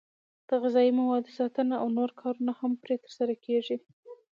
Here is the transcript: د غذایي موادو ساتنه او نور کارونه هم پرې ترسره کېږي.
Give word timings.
د 0.47 0.49
غذایي 0.61 0.91
موادو 0.99 1.35
ساتنه 1.39 1.75
او 1.81 1.87
نور 1.97 2.09
کارونه 2.21 2.51
هم 2.59 2.71
پرې 2.83 2.95
ترسره 3.03 3.33
کېږي. 3.45 3.77